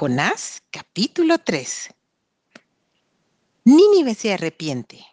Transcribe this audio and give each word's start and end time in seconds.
Jonás 0.00 0.62
capítulo 0.70 1.36
3 1.36 1.90
Nínive 3.64 4.14
se 4.14 4.32
arrepiente. 4.32 5.04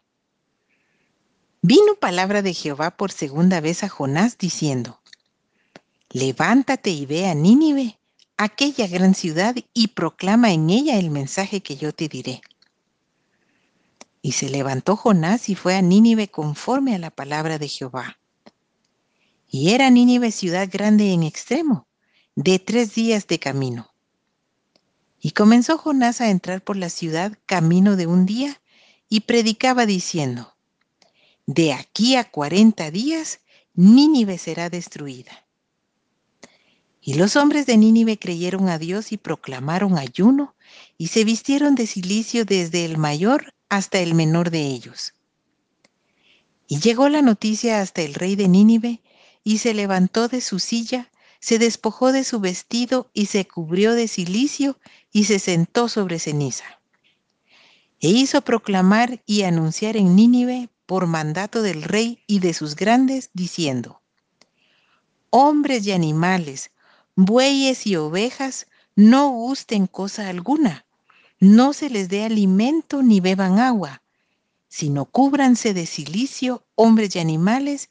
Vino 1.61 1.95
palabra 1.95 2.41
de 2.41 2.53
Jehová 2.53 2.91
por 2.91 3.11
segunda 3.11 3.59
vez 3.59 3.83
a 3.83 3.89
Jonás 3.89 4.37
diciendo, 4.37 5.01
Levántate 6.09 6.91
y 6.91 7.05
ve 7.05 7.27
a 7.27 7.35
Nínive, 7.35 7.99
aquella 8.37 8.87
gran 8.87 9.13
ciudad, 9.13 9.57
y 9.73 9.87
proclama 9.89 10.53
en 10.53 10.69
ella 10.69 10.97
el 10.97 11.11
mensaje 11.11 11.59
que 11.59 11.75
yo 11.75 11.91
te 11.91 12.07
diré. 12.07 12.39
Y 14.21 14.31
se 14.31 14.49
levantó 14.49 14.95
Jonás 14.95 15.49
y 15.49 15.55
fue 15.55 15.75
a 15.75 15.81
Nínive 15.81 16.29
conforme 16.29 16.95
a 16.95 16.99
la 16.99 17.11
palabra 17.11 17.59
de 17.59 17.67
Jehová. 17.67 18.19
Y 19.49 19.71
era 19.71 19.89
Nínive 19.89 20.31
ciudad 20.31 20.69
grande 20.71 21.11
en 21.11 21.23
extremo, 21.23 21.89
de 22.35 22.57
tres 22.59 22.95
días 22.95 23.27
de 23.27 23.37
camino. 23.37 23.91
Y 25.19 25.31
comenzó 25.31 25.77
Jonás 25.77 26.21
a 26.21 26.29
entrar 26.29 26.63
por 26.63 26.77
la 26.77 26.89
ciudad 26.89 27.37
camino 27.45 27.95
de 27.95 28.07
un 28.07 28.25
día 28.25 28.61
y 29.09 29.21
predicaba 29.21 29.85
diciendo, 29.85 30.55
De 31.45 31.73
aquí 31.73 32.15
a 32.15 32.29
cuarenta 32.29 32.91
días 32.91 33.39
Nínive 33.73 34.37
será 34.37 34.69
destruida. 34.69 35.45
Y 37.01 37.13
los 37.13 37.35
hombres 37.35 37.65
de 37.65 37.77
Nínive 37.77 38.19
creyeron 38.19 38.69
a 38.69 38.77
Dios 38.77 39.11
y 39.11 39.17
proclamaron 39.17 39.97
ayuno 39.97 40.55
y 40.97 41.07
se 41.07 41.23
vistieron 41.23 41.75
de 41.75 41.87
silicio 41.87 42.43
desde 42.43 42.85
el 42.85 42.97
mayor 42.97 43.53
hasta 43.69 43.99
el 43.99 44.13
menor 44.13 44.49
de 44.49 44.61
ellos. 44.61 45.13
Y 46.67 46.79
llegó 46.79 47.07
la 47.07 47.21
noticia 47.21 47.81
hasta 47.81 48.01
el 48.01 48.13
rey 48.13 48.35
de 48.35 48.47
Nínive 48.49 49.01
y 49.43 49.59
se 49.59 49.73
levantó 49.73 50.27
de 50.27 50.41
su 50.41 50.59
silla 50.59 51.09
se 51.39 51.59
despojó 51.59 52.11
de 52.11 52.23
su 52.23 52.39
vestido 52.39 53.09
y 53.13 53.27
se 53.27 53.47
cubrió 53.47 53.93
de 53.93 54.07
silicio 54.07 54.79
y 55.11 55.25
se 55.25 55.39
sentó 55.39 55.87
sobre 55.89 56.19
ceniza. 56.19 56.65
E 57.99 58.09
hizo 58.09 58.41
proclamar 58.41 59.21
y 59.25 59.43
anunciar 59.43 59.97
en 59.97 60.15
Nínive 60.15 60.69
por 60.85 61.07
mandato 61.07 61.61
del 61.61 61.83
rey 61.83 62.23
y 62.27 62.39
de 62.39 62.53
sus 62.53 62.75
grandes, 62.75 63.29
diciendo, 63.33 64.01
Hombres 65.29 65.85
y 65.85 65.91
animales, 65.91 66.71
bueyes 67.15 67.85
y 67.85 67.95
ovejas, 67.95 68.67
no 68.95 69.29
gusten 69.29 69.87
cosa 69.87 70.29
alguna, 70.29 70.85
no 71.39 71.73
se 71.73 71.89
les 71.89 72.09
dé 72.09 72.23
alimento 72.23 73.03
ni 73.03 73.19
beban 73.19 73.59
agua, 73.59 74.01
sino 74.67 75.05
cúbranse 75.05 75.73
de 75.73 75.85
silicio 75.85 76.65
hombres 76.75 77.15
y 77.15 77.19
animales 77.19 77.89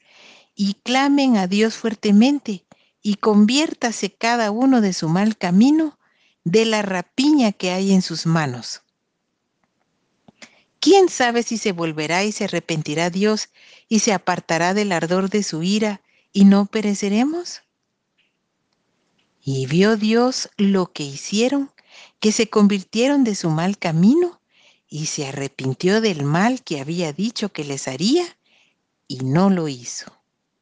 y 0.55 0.75
clamen 0.75 1.37
a 1.37 1.47
Dios 1.47 1.75
fuertemente 1.75 2.66
y 3.07 3.15
conviértase 3.15 4.11
cada 4.11 4.51
uno 4.51 4.81
de 4.81 4.91
su 4.91 5.07
mal 5.07 5.37
camino, 5.37 5.97
de 6.43 6.65
la 6.65 6.81
rapiña 6.81 7.53
que 7.53 7.71
hay 7.71 7.93
en 7.93 8.01
sus 8.01 8.25
manos. 8.25 8.81
¿Quién 10.81 11.07
sabe 11.07 11.43
si 11.43 11.57
se 11.57 11.71
volverá 11.71 12.25
y 12.25 12.33
se 12.33 12.43
arrepentirá 12.43 13.09
Dios 13.09 13.47
y 13.87 13.99
se 13.99 14.11
apartará 14.11 14.73
del 14.73 14.91
ardor 14.91 15.29
de 15.29 15.43
su 15.43 15.63
ira 15.63 16.01
y 16.33 16.43
no 16.43 16.65
pereceremos? 16.65 17.61
Y 19.41 19.67
vio 19.67 19.95
Dios 19.95 20.49
lo 20.57 20.91
que 20.91 21.03
hicieron, 21.03 21.71
que 22.19 22.33
se 22.33 22.49
convirtieron 22.49 23.23
de 23.23 23.35
su 23.35 23.49
mal 23.49 23.77
camino 23.77 24.41
y 24.89 25.05
se 25.05 25.27
arrepintió 25.27 26.01
del 26.01 26.25
mal 26.25 26.61
que 26.61 26.81
había 26.81 27.13
dicho 27.13 27.53
que 27.53 27.63
les 27.63 27.87
haría 27.87 28.25
y 29.07 29.19
no 29.19 29.49
lo 29.49 29.69
hizo. 29.69 30.16